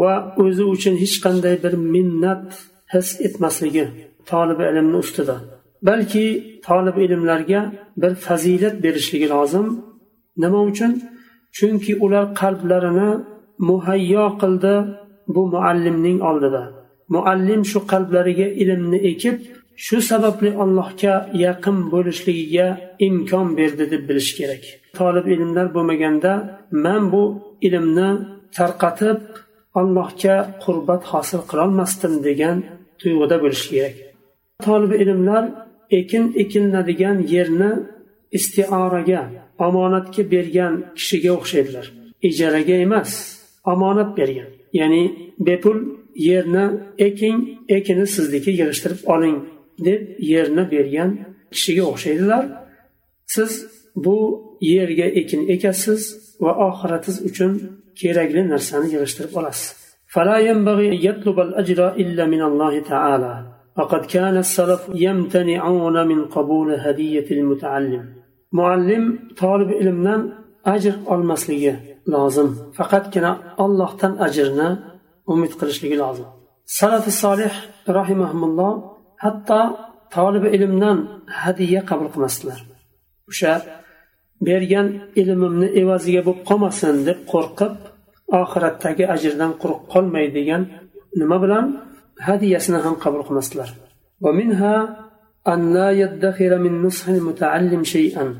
va 0.00 0.12
o'zi 0.44 0.64
uchun 0.74 0.94
hech 1.02 1.16
qanday 1.24 1.54
bir 1.64 1.74
minnat 1.94 2.46
his 2.92 3.08
etmasligi 3.26 3.84
tolib 4.30 4.58
ilmni 4.68 4.96
ustida. 5.04 5.36
Balki 5.88 6.24
tolib 6.66 6.96
ilmlarga 7.04 7.60
bir 8.02 8.12
fazilat 8.26 8.74
berishligi 8.84 9.28
lozim. 9.34 9.66
Nima 10.42 10.60
uchun? 10.70 10.92
Chunki 11.56 11.92
ular 12.04 12.24
qalblarini 12.40 13.10
muhayyo 13.68 14.26
qildi 14.42 14.74
bu 15.34 15.42
muallimning 15.54 16.18
oldida. 16.30 16.62
Muallim 17.14 17.62
shu 17.70 17.78
qalblariga 17.92 18.48
ilmni 18.62 18.98
ekib 19.10 19.36
shu 19.84 19.96
sababli 20.10 20.50
allohga 20.62 21.14
yaqin 21.44 21.76
bo'lishligiga 21.92 22.66
imkon 23.06 23.46
berdi 23.58 23.84
deb 23.92 24.02
bilish 24.08 24.32
kerak. 24.38 24.62
Tolib 24.98 25.26
ilmlar 25.34 25.66
bo'lmaganda 25.76 26.32
man 26.84 27.02
bu 27.12 27.24
ilmni 27.66 28.10
tarqatib 28.56 29.20
allohga 29.80 30.36
qurbat 30.64 31.02
hosil 31.12 31.40
qilolmasdim 31.50 32.14
degan 32.26 32.56
tuyg'uda 33.00 33.36
bo'lishi 33.42 33.66
kerak. 33.74 33.96
Tolib 34.66 34.92
ilmlar 35.02 35.44
ekin 35.98 36.24
ekilinadigan 36.42 37.16
yerni 37.34 37.72
istioraga 38.38 39.22
omonatga 39.66 40.22
bergan 40.34 40.74
kishiga 40.98 41.30
o'xshaydilar. 41.38 41.86
Ijaraga 42.28 42.76
emas 42.86 43.10
omonat 43.72 44.10
bergan. 44.18 44.50
Ya'ni 44.78 45.02
bepul 45.46 45.78
yerni 46.28 46.64
eking 47.08 47.36
ekini 47.76 48.06
sizniki 48.14 48.50
yig'ishtirib 48.58 49.00
oling 49.14 49.36
deb 49.87 50.01
yerni 50.31 50.63
bergan 50.73 51.09
kishiga 51.53 51.83
o'xshaydilar 51.91 52.43
siz 53.35 53.51
bu 54.05 54.17
yerga 54.73 55.07
ekin 55.21 55.41
ekasiz 55.55 56.01
va 56.43 56.51
oxiratingiz 56.67 57.17
uchun 57.29 57.51
kerakli 57.99 58.41
narsani 58.53 58.87
yig'ishtirib 58.93 59.33
olasiz 59.41 59.69
فلا 60.15 60.37
ينبغي 60.49 60.87
أن 60.95 60.99
يطلب 61.09 61.37
الأجر 61.47 61.79
إلا 62.01 62.23
من 62.33 62.41
الله 62.49 62.73
تعالى 62.91 63.33
وقد 63.77 64.03
كان 64.15 64.35
السلف 64.45 64.81
يمتنعون 65.07 65.95
من 66.11 66.19
قبول 66.35 66.69
هدية 66.85 67.27
المتعلم 67.37 68.03
muallim 68.57 69.05
tolib 69.41 69.69
ilmdan 69.81 70.21
ajr 70.73 70.95
olmasligi 71.13 71.73
lozim 72.13 72.49
faqatgina 72.77 73.31
ollohdan 73.63 74.13
ajrni 74.27 74.69
umid 75.33 75.53
qilishligi 75.59 75.97
lozim 76.03 76.27
salafi 76.79 77.11
solih 77.23 77.53
rahimahulloh 77.97 78.73
hatto 79.23 79.61
tolibi 80.15 80.49
ilmdan 80.57 80.97
hadiya 81.41 81.81
qabul 81.89 82.09
qilmasdilar 82.13 82.59
o'sha 83.31 83.53
bergan 84.47 84.87
ilmimni 85.21 85.67
evaziga 85.81 86.21
bo'lib 86.27 86.41
qolmasin 86.49 86.95
deb 87.07 87.19
qo'rqib 87.33 87.73
oxiratdagi 88.41 89.03
ajrdan 89.15 89.51
quruq 89.61 89.81
qolmay 89.93 90.25
degan 90.37 90.61
nima 91.19 91.37
bilan 91.43 91.65
hadiyasini 92.27 92.79
ham 92.85 92.95
qabul 93.03 93.23
qilmasdilar 93.27 93.69
أن 95.47 95.73
لا 95.73 95.91
يدخر 95.91 96.57
من 96.57 96.81
نصح 96.81 97.07
المتعلم 97.07 97.83
شيئا 97.83 98.35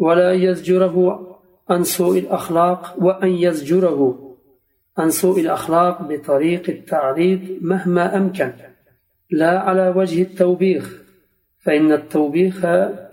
ولا 0.00 0.32
يزجره 0.32 0.96
عن 1.70 1.84
سوء 1.84 2.18
الأخلاق 2.18 2.94
وأن 3.04 3.28
يزجره 3.28 4.00
عن 4.98 5.10
سوء 5.10 5.40
الأخلاق 5.40 6.02
بطريق 6.02 6.64
التعريض 6.68 7.58
مهما 7.60 8.16
أمكن 8.16 8.52
لا 9.32 9.58
على 9.58 9.88
وجه 9.98 10.22
التوبيخ 10.22 10.84
فإن 11.64 11.92
التوبيخ 11.92 12.64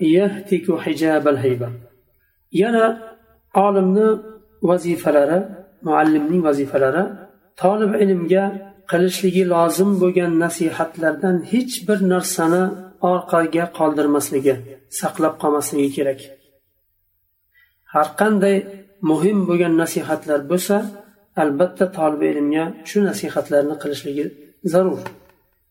يهتك 0.02 0.78
حجاب 0.84 1.28
الهيبة 1.28 1.70
ينا 2.54 2.86
عالمنا 3.56 4.08
وظيفة 4.62 5.12
لرا 5.12 5.40
معلمني 5.84 6.40
وظيفة 6.40 6.80
لرا 6.80 7.04
طالب 7.58 7.92
علمجا 8.02 8.46
qilishligi 8.92 9.44
lozim 9.54 9.92
bo'lgan 10.02 10.32
nasihatlardan 10.44 11.36
hech 11.52 11.74
bir 11.88 12.00
narsani 12.14 12.64
orqaga 13.12 13.66
qoldirmasligi 13.78 14.56
saqlab 15.00 15.34
qolmasligi 15.42 15.90
kerak 15.98 16.20
har 17.94 18.08
qanday 18.22 18.58
muhim 19.10 19.38
bo'lgan 19.50 19.74
nasihatlar 19.84 20.40
bo'lsa 20.52 20.78
albatta 21.44 21.86
tolib 21.98 22.22
ilmga 22.32 22.64
shu 22.90 22.98
nasihatlarni 23.10 23.76
qilishligi 23.84 24.26
zarur 24.74 25.00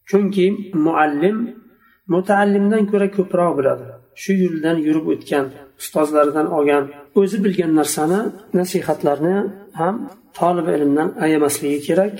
chunki 0.09 0.45
muallim 0.85 1.37
mutaallimdan 2.13 2.83
ko'ra 2.91 3.07
ko'proq 3.17 3.51
biladi. 3.59 3.85
Shu 4.21 4.31
yo'ldan 4.43 4.77
yurib 4.85 5.05
o'tgan 5.13 5.45
ustozlaridan 5.81 6.47
olgan 6.57 6.83
o'zi 7.19 7.37
bilgan 7.45 7.71
narsani 7.79 8.19
nasihatlarni 8.59 9.35
ham 9.79 9.95
tolib 10.39 10.67
ilmdan 10.75 11.09
ayamasligi 11.25 11.79
kerak 11.87 12.15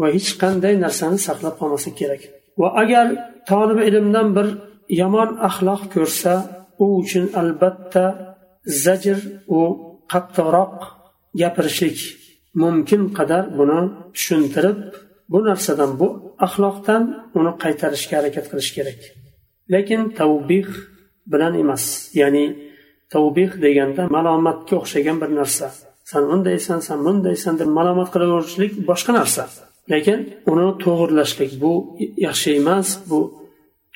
va 0.00 0.06
hech 0.16 0.30
qanday 0.42 0.74
narsani 0.84 1.18
saqlab 1.26 1.54
qolmaslik 1.60 1.94
kerak. 2.00 2.22
Va 2.60 2.68
agar 2.82 3.06
tolib 3.50 3.78
ilmdan 3.88 4.28
bir 4.36 4.46
yomon 5.00 5.30
axloq 5.48 5.82
ko'rsa 5.94 6.34
u 6.84 6.86
uchun 7.00 7.24
albatta 7.40 8.04
zajr 8.84 9.18
u 9.58 9.60
qattiqroq 10.12 10.76
gapirishlik 11.40 11.98
mumkin 12.62 13.02
qadar 13.18 13.44
buni 13.58 13.80
tushuntirib 14.14 14.78
bu 15.32 15.38
narsadan 15.48 15.92
bu 16.00 16.08
axloqdan 16.46 17.02
uni 17.38 17.52
qaytarishga 17.62 18.14
harakat 18.20 18.46
qilish 18.50 18.70
kerak. 18.76 19.00
Lekin 19.72 20.02
tavbih 20.20 20.68
bilan 21.32 21.52
emas 21.62 21.84
ya'ni 22.20 22.46
tavbih 23.14 23.50
deganda 23.64 24.02
malomatga 24.16 24.74
o'xshagan 24.80 25.16
bir 25.22 25.30
narsa. 25.40 25.66
San 26.10 26.24
undaysan 26.34 26.80
san 26.86 26.98
bundaysan 27.06 27.54
deb 27.60 27.68
malomat 27.78 28.08
qilaverishlik 28.14 28.72
boshqa 28.90 29.12
narsa. 29.20 29.44
Lekin 29.92 30.18
uni 30.52 30.68
to'g'irlashlik 30.84 31.52
bu 31.62 31.72
yaxshi 32.26 32.50
emas 32.60 32.88
bu 33.10 33.20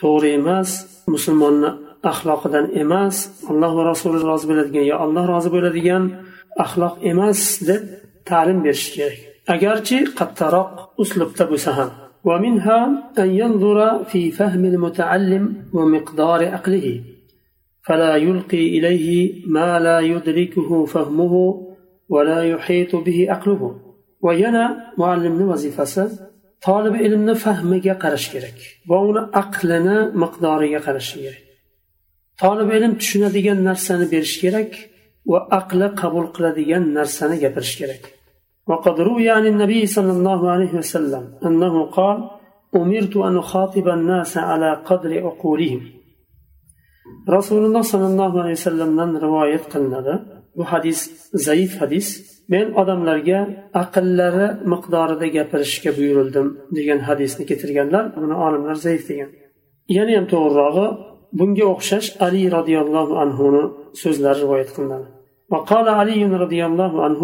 to'g'ri 0.00 0.30
emas 0.40 0.70
musulmonni 1.14 1.70
axloqidan 2.10 2.66
emas 2.82 3.16
alloh 3.50 3.72
va 3.78 3.82
rasuli 3.92 4.18
rozi 4.28 4.46
bo'ladigan 4.50 4.84
yo 4.90 4.96
alloh 5.04 5.24
rozi 5.32 5.50
bo'ladigan 5.54 6.02
axloq 6.64 6.94
emas 7.10 7.40
deb 7.68 7.82
ta'lim 8.28 8.58
berish 8.66 8.88
kerak. 8.96 9.20
agarchi 9.53 9.97
qattiqroq 10.19 10.71
uslubda 11.03 11.43
bo'lsa 11.51 11.71
ham 11.79 11.91
ومنها 12.23 12.79
أن 13.19 13.29
ينظر 13.41 14.03
في 14.03 14.31
فهم 14.31 14.65
المتعلم 14.65 15.43
ومقدار 15.73 16.47
عقله 16.53 17.01
فلا 17.81 18.15
يلقي 18.15 18.67
إليه 18.77 19.07
ما 19.47 19.79
لا 19.79 19.99
يدركه 19.99 20.85
فهمه 20.85 21.33
ولا 22.09 22.43
يحيط 22.43 22.95
به 22.95 23.27
عقله 23.29 23.79
وينا 24.21 24.93
معلم 24.97 25.41
وظيفة 25.49 26.09
طالب 26.61 26.95
علم 26.95 27.33
فهمه 27.33 27.93
قرش 28.01 28.29
كرك 28.33 28.59
وأنا 28.89 29.29
عقلنا 29.33 30.11
مقداره 30.15 30.77
قرش 30.79 31.15
كرك 31.15 31.43
طالب 32.39 32.71
علم 32.71 32.93
tushunadigan 32.99 33.59
narsani 33.69 34.05
berish 34.11 34.37
kerak 34.41 34.71
va 35.31 35.39
aqli 35.59 35.87
qabul 36.01 36.25
qiladigan 36.35 36.83
narsani 36.97 37.37
gapirish 37.43 37.75
kerak 37.79 38.03
وقد 38.67 38.95
روي 39.01 39.29
عن 39.29 39.45
النبي 39.47 39.85
صلى 39.85 40.11
الله 40.11 40.51
عليه 40.51 40.73
وسلم 40.73 41.23
أنه 41.45 41.85
قال 41.85 42.17
أمرت 42.75 43.17
أن 43.17 43.37
أخاطب 43.37 43.87
الناس 43.87 44.37
على 44.37 44.69
قدر 44.85 45.11
عقولهم 45.25 45.81
رسول 47.29 47.65
الله 47.65 47.81
صلى 47.81 48.07
الله 48.07 48.41
عليه 48.41 48.51
وسلم 48.51 49.17
رواية 49.17 49.57
قلنا 49.73 50.41
bu 50.57 50.63
hadis 50.63 50.99
zaif 51.33 51.81
hadis 51.81 52.07
men 52.49 52.67
odamlarga 52.81 53.39
aqllari 53.83 54.47
miqdorida 54.71 55.27
gapirishga 55.37 55.91
buyurildim 55.97 56.47
degan 56.77 56.99
hadisni 57.07 57.43
keltirganlar 57.49 58.03
buni 58.15 58.35
olimlar 58.45 58.77
zaif 58.85 59.03
degan 59.09 59.29
yana 59.97 60.11
ham 60.17 60.25
to'g'rirog'i 60.33 60.87
bunga 61.39 61.65
o'xshash 61.73 62.07
ali 62.25 62.41
roziyallohu 62.57 63.13
anhuni 63.23 63.63
so'zlari 64.01 64.39
rivoyat 64.43 64.71
qilinadi 64.77 65.09
وقال 65.53 65.87
علي 65.99 66.21
رضي 66.45 66.61
الله 66.69 66.93
عنه 67.05 67.21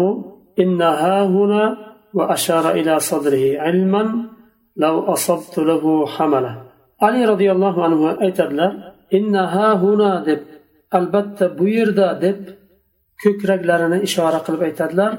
إن 0.62 0.80
ها 0.82 1.16
هنا 1.34 1.64
وأشار 2.14 2.64
إلى 2.78 3.00
صدره 3.00 3.44
علما 3.64 4.02
لو 4.76 4.94
أصبت 5.14 5.58
له 5.58 6.06
حمله 6.06 6.54
علي 7.02 7.24
رضي 7.32 7.48
الله 7.52 7.74
عنه 7.84 7.98
aytadilar 8.26 8.70
إن 9.14 9.34
ها 9.36 9.68
هنا 9.82 10.24
deb 10.26 10.42
albatta 10.90 11.58
bu 11.58 11.68
yerda 11.68 12.06
deb 12.24 12.40
ko'kraklarini 13.22 13.98
ishora 14.08 14.40
qilib 14.46 14.62
aytadilar 14.68 15.12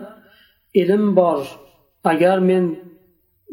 ilm 0.82 1.04
bor 1.20 1.42
agar 2.12 2.38
men 2.50 2.64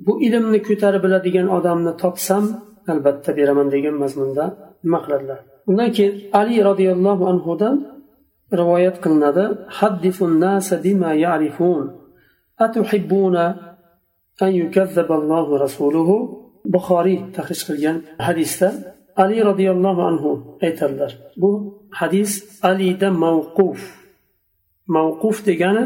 bu 0.07 0.13
ilmni 0.27 0.59
ko'tarib 0.69 1.03
biladigan 1.07 1.47
odamni 1.57 1.93
topsam 2.03 2.45
albatta 2.93 3.31
beraman 3.39 3.69
degan 3.75 3.95
mazmunda 4.03 4.45
nima 4.85 4.99
qiladilar 5.05 5.39
undan 5.71 5.91
keyin 5.97 6.15
ali 6.41 6.57
roziyallohu 6.69 7.25
anhudan 7.33 7.75
rivoyat 8.60 8.98
qilinadi. 9.04 9.46
An 14.46 14.52
yukazzaba 14.62 15.16
rasuluhu? 15.66 16.18
Buxoriy 16.74 17.20
tahrij 17.36 17.62
qilgan 17.68 17.98
hadisda 18.28 18.68
ali 19.24 19.38
roziyallohu 19.50 20.02
anhu 20.10 20.30
aytadilar. 20.66 21.12
Bu 21.42 21.52
hadis 22.00 22.32
alida 22.70 23.10
mavquf. 23.24 23.80
Mavquf 24.96 25.38
degani 25.50 25.86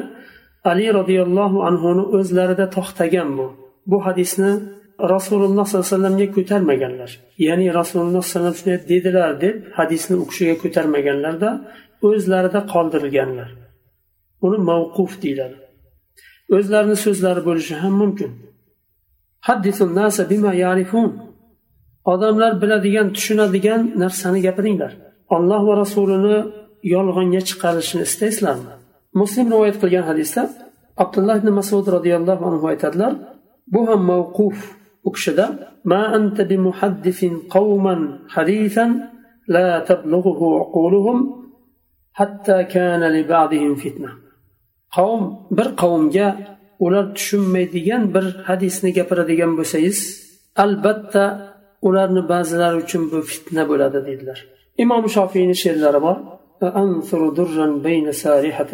ali 0.72 0.88
roziyallohu 1.00 1.58
anhuni 1.70 2.04
o'zlarida 2.18 2.66
to'xtagan 2.76 3.30
bu. 3.38 3.48
Bu 3.92 3.98
hadisni 4.08 4.52
rasululloh 5.14 5.66
sollallohu 5.68 5.88
alayhi 5.88 5.96
vasallamga 5.96 6.28
ko'tarmaganlar. 6.38 7.12
Ya'ni 7.48 7.68
rasululloh 7.80 8.24
sallallohu 8.30 8.54
alayhi 8.54 8.64
vasallam 8.64 8.90
dedilar 8.94 9.30
deb 9.44 9.56
hadisni 9.80 10.16
u 10.24 10.26
kishiga 10.30 10.56
ko'tarmaganlarda 10.64 11.50
o'zlarida 12.10 12.62
qoldirilganlar. 12.74 13.50
Buni 14.42 14.58
mavquf 14.70 15.12
deyiladi. 15.24 15.58
O'zlarini 16.56 16.98
so'zlari 17.06 17.42
bo'lishi 17.48 17.76
ham 17.84 17.94
mumkin. 18.02 18.32
Odamlar 22.14 22.52
biladigan 22.62 23.08
tushunadigan 23.16 23.82
narsani 24.02 24.40
gapiringlar. 24.48 24.92
Olloh 25.36 25.62
va 25.68 25.74
rasulini 25.84 26.38
yolg'onga 26.94 27.42
chiqarishni 27.50 28.02
istaysizlarmi? 28.10 28.74
Muslim 29.20 29.46
rivoyat 29.54 29.78
qilgan 29.82 30.06
hadisda 30.10 30.42
abdulloh 31.04 31.36
ibn 31.42 31.50
masud 31.60 31.86
roziyallohu 31.96 32.44
anhu 32.50 32.66
aytadilar 32.72 33.14
bu 33.74 33.82
ham 33.90 34.02
mavquf. 34.12 34.58
U 35.08 35.10
kishida 35.16 35.46
ma 35.92 36.02
anta 36.18 36.44
bimuhaddifin 36.52 37.34
qawman 37.56 38.02
hadithan 38.36 38.92
la 39.56 39.68
tablughuhu 39.90 40.48
uquluhum 40.64 41.18
qavm 44.97 45.23
bir 45.57 45.69
qavmga 45.83 46.29
ular 46.85 47.05
tushunmaydigan 47.17 48.03
bir 48.15 48.25
hadisni 48.49 48.91
gapiradigan 48.99 49.53
bo'lsangiz 49.59 49.99
albatta 50.65 51.25
ularni 51.89 52.23
ba'zilari 52.33 52.77
uchun 52.85 53.03
bu 53.13 53.19
fitna 53.31 53.63
bo'ladi 53.71 53.99
deydilar 54.09 54.39
imom 54.83 55.05
shofiyni 55.17 55.55
she'rlari 55.63 56.01
bor 56.07 56.17
أأنثر 56.63 57.29
درا 57.29 57.67
بين 57.79 58.13
سارحة 58.13 58.67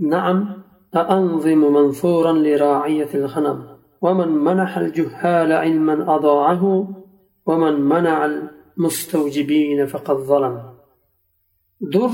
النعم 0.00 0.62
أأنظم 0.96 1.58
منثورا 1.58 2.32
لراعية 2.32 3.08
الغنم 3.14 3.58
ومن 4.02 4.28
منح 4.28 4.78
الجهال 4.78 5.52
علما 5.52 6.14
أضاعه 6.16 6.88
ومن 7.46 7.80
منع 7.80 8.18
المستوجبين 8.24 9.86
فقد 9.86 10.16
ظلم 10.16 10.62
در 11.80 12.10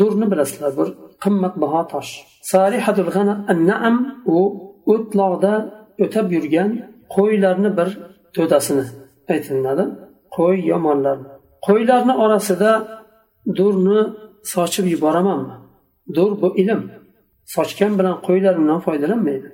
durni 0.00 0.26
bilasizlar 0.32 0.72
bir 0.78 0.88
qimmatbaho 1.24 1.82
tosh. 1.92 2.10
Sarihatul 2.52 3.10
naam 3.70 3.96
u 4.36 4.38
o'tloqda 4.94 5.52
o'tab 6.04 6.26
yurgan 6.36 6.70
qo'ylarni 7.16 7.70
bir 7.78 7.88
to'dasini 8.36 8.84
aytilinadi 9.32 9.84
qo'y 10.36 10.56
yomonlar. 10.72 11.18
Qo'ylarni 11.66 12.14
orasida 12.24 12.70
durni 13.58 14.00
sochib 14.52 14.86
yuboramanmi 14.94 15.54
dur 16.16 16.30
bu 16.42 16.48
ilm. 16.62 16.82
Sochgan 17.54 17.92
bilan 17.98 18.16
qo'ylar 18.26 18.54
undan 18.62 18.80
foydalanmaydi 18.86 19.48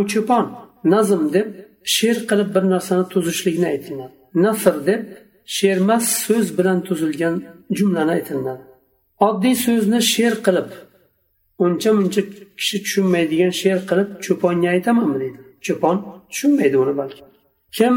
u 0.00 0.04
cho'pon. 0.12 0.44
Nazm 0.94 1.22
deb 1.36 1.48
she'r 1.94 2.18
qilib 2.30 2.48
bir 2.54 2.64
narsani 2.74 3.04
tuzishlikni 3.12 3.66
aytiladi 3.74 4.14
nasr 4.34 4.86
deb 4.86 5.02
she'rmas 5.56 6.04
so'z 6.24 6.46
bilan 6.58 6.78
tuzilgan 6.88 7.34
jumlani 7.78 8.10
aytiladi. 8.16 8.62
Oddiy 9.26 9.54
so'zni 9.66 10.00
she'r 10.12 10.34
qilib 10.46 10.70
uncha 11.64 11.90
muncha 11.98 12.22
kishi 12.58 12.76
tushunmaydigan 12.84 13.52
she'r 13.60 13.80
qilib 13.90 14.08
cho'ponga 14.24 14.68
aytamanmi 14.74 15.18
deydi. 15.22 15.38
Cho'pon 15.66 15.96
tushunmaydi 16.30 16.76
uni 16.84 16.94
balki. 17.00 17.22
Kim 17.78 17.94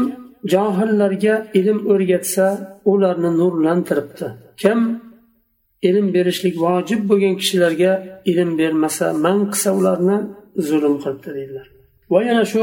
johillarga 0.52 1.34
ilm 1.58 1.78
o'rgatsa 1.92 2.46
ularni 2.92 3.30
nurlantiribdi. 3.40 4.26
Kim 4.62 4.78
ilm 5.88 6.06
berishlik 6.16 6.54
vojib 6.64 7.00
bo'lgan 7.10 7.34
kishilarga 7.40 7.92
ilm 8.30 8.50
bermasa 8.60 9.06
man 9.24 9.38
qilsa 9.52 9.70
ularni 9.78 10.18
zulm 10.68 10.94
qilibdi 11.02 11.30
deydilar. 11.38 11.66
Va 12.12 12.20
yana 12.28 12.44
shu 12.52 12.62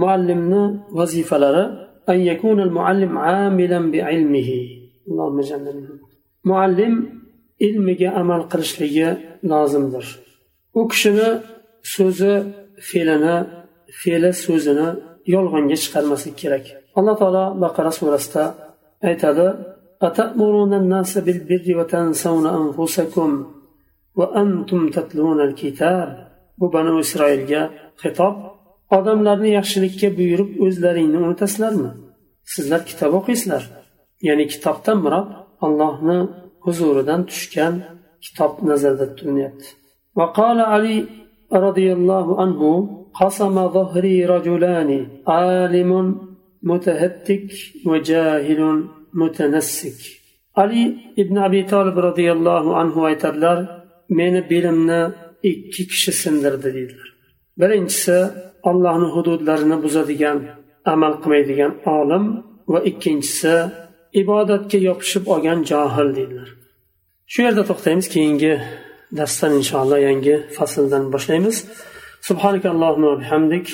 muallimni 0.00 0.62
vazifalari 0.98 1.64
أن 2.09 2.19
يكون 2.31 2.59
المعلم 2.67 3.17
عاملا 3.17 3.91
بعلمه 3.91 4.49
اللهم 5.09 5.39
اجعلنا 5.39 5.71
منهم 5.71 5.99
muallim 6.49 6.95
ilmiga 7.65 8.09
amal 8.21 8.41
qilishligi 8.51 9.09
lozimdir 9.51 10.05
u 10.79 10.81
kishini 10.91 11.29
so'zi 11.95 12.33
fe'lini 12.89 13.37
fe'li 14.01 14.31
so'zini 14.45 14.87
yolg'onga 15.33 15.77
chiqarmaslik 15.83 16.35
kerak 16.41 16.65
alloh 16.97 17.15
taolo 17.21 17.45
baqara 17.63 17.91
surasida 17.99 18.43
aytadi 19.09 19.47
أتأمرون 20.07 20.73
الناس 20.81 21.11
بالبر 21.25 21.67
وتنسون 21.77 22.45
أنفسكم 22.61 23.29
وأنتم 24.19 24.81
تتلون 24.95 25.39
الكتاب 25.47 26.09
bu 26.59 26.73
banu 26.73 26.99
isroilga 26.99 27.61
xitob 28.01 28.35
odamlarni 28.97 29.49
yaxshilikka 29.59 30.07
buyurib 30.17 30.51
o'zlaringni 30.65 31.17
unutasizlarmi 31.25 31.91
sizlar 32.53 32.81
kitob 32.89 33.11
o'qiysizlar 33.19 33.63
ya'ni 34.27 34.45
kitobdan 34.53 34.97
murod 35.05 35.29
allohni 35.65 36.19
huzuridan 36.65 37.21
tushgan 37.29 37.73
kitob 38.25 38.51
nazarda 38.69 39.05
tutilyapti 39.11 39.69
وقال 40.19 40.59
علي 40.73 40.97
رضي 41.65 41.87
الله 41.97 42.27
عنه 42.41 42.61
قسم 43.21 43.55
ظهري 43.77 44.25
رجلان 44.35 44.89
عالم 45.27 45.91
متهتك 46.69 47.47
وجاهل 47.89 48.61
متنسك 49.21 49.99
علي 50.59 50.83
ibn 51.21 51.35
abi 51.47 51.61
tolib 51.71 51.97
roziyallohu 52.07 52.75
anhu 52.81 52.99
aytadilar 53.09 53.57
meni 54.19 54.41
belimni 54.51 55.01
ikki 55.51 55.83
kishi 55.91 56.11
sindirdi 56.21 56.69
deydilar 56.75 57.09
birinchisi 57.61 58.17
allohni 58.69 59.07
hududlarini 59.15 59.77
buzadigan 59.83 60.37
amal 60.93 61.13
qilmaydigan 61.21 61.71
olim 61.99 62.25
va 62.71 62.79
ikkinchisi 62.89 63.55
ibodatga 64.21 64.77
yopishib 64.87 65.23
olgan 65.33 65.59
johil 65.71 66.09
deydilar 66.17 66.49
shu 67.31 67.39
yerda 67.45 67.63
to'xtaymiz 67.69 68.07
keyingi 68.15 68.53
darsdan 69.17 69.51
inshaalloh 69.59 69.99
yangi 70.07 70.35
fasldan 70.57 71.03
boshlaymiz 71.13 71.57
سبحانك 72.29 72.65
اللهم 72.73 73.03
وبحمدك 73.11 73.67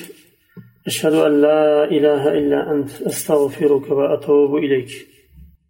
أشهد 0.89 1.13
أن 1.27 1.33
لا 1.41 1.83
إله 1.95 2.21
إلا 2.39 2.59
أنت 2.73 2.91
أستغفرك 3.01 3.85
وأتوب 3.97 4.51
إليك 4.55 4.91